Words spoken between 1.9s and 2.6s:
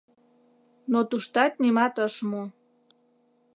ыш му.